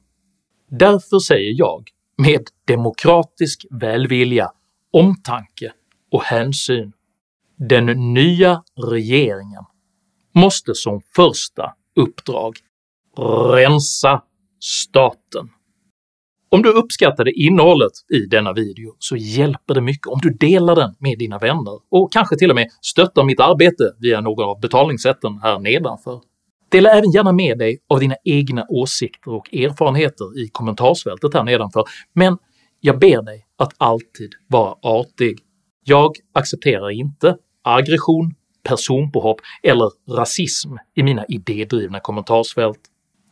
Därför 0.70 1.20
säger 1.20 1.54
jag, 1.58 1.90
med 2.18 2.42
demokratisk 2.68 3.66
välvilja, 3.70 4.52
omtanke 4.94 5.72
och 6.12 6.24
hänsyn, 6.24 6.94
den 7.58 8.14
nya 8.14 8.64
regeringen 8.92 9.64
måste 10.36 10.76
som 10.76 11.02
första 11.16 11.74
uppdrag 11.96 12.58
rensa 13.54 14.22
staten. 14.60 15.50
Om 16.52 16.62
du 16.62 16.70
uppskattade 16.70 17.32
innehållet 17.32 17.92
i 18.14 18.20
denna 18.26 18.54
video 18.54 18.96
så 19.00 19.16
hjälper 19.16 19.74
det 19.74 19.82
mycket 19.82 20.08
om 20.08 20.20
du 20.22 20.30
delar 20.30 20.76
den 20.76 20.96
med 21.00 21.20
dina 21.20 21.38
vänner 21.38 21.80
och 21.92 22.14
kanske 22.14 22.38
till 22.38 22.50
och 22.50 22.56
med 22.56 22.68
stöttar 22.82 23.24
mitt 23.24 23.40
arbete 23.40 23.84
via 24.00 24.22
någon 24.22 24.50
av 24.50 24.60
betalningssätten 24.60 25.40
här 25.44 25.60
nedanför. 25.60 26.22
Dela 26.72 26.90
även 26.90 27.12
gärna 27.12 27.32
med 27.32 27.58
dig 27.58 27.80
av 27.90 28.00
dina 28.00 28.16
egna 28.24 28.66
åsikter 28.70 29.32
och 29.32 29.54
erfarenheter 29.54 30.40
i 30.40 30.50
kommentarsfältet 30.52 31.34
här 31.34 31.44
nedanför, 31.44 31.84
men 32.14 32.38
jag 32.80 33.00
ber 33.00 33.22
dig 33.22 33.46
att 33.58 33.74
alltid 33.78 34.32
vara 34.48 34.76
artig. 34.82 35.40
Jag 35.86 36.12
accepterar 36.34 36.90
inte 36.90 37.38
aggression, 37.64 38.34
personpåhopp 38.64 39.42
eller 39.64 40.16
rasism 40.18 40.70
i 40.96 41.04
mina 41.04 41.26
idédrivna 41.26 42.00
kommentarsfält. 42.00 42.80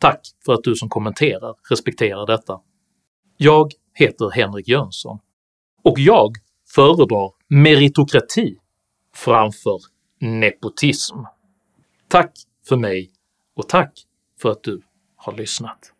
Tack 0.00 0.20
för 0.46 0.52
att 0.52 0.64
du 0.64 0.74
som 0.74 0.88
kommenterar 0.88 1.54
respekterar 1.70 2.26
detta. 2.26 2.60
Jag 3.40 3.72
heter 3.94 4.30
Henrik 4.30 4.68
Jönsson, 4.68 5.18
och 5.84 5.98
jag 5.98 6.32
föredrar 6.74 7.32
meritokrati 7.48 8.56
framför 9.14 9.80
nepotism. 10.20 11.16
Tack 12.08 12.32
för 12.68 12.76
mig 12.76 13.10
och 13.56 13.68
tack 13.68 13.92
för 14.40 14.50
att 14.50 14.62
du 14.62 14.82
har 15.16 15.32
lyssnat. 15.32 15.92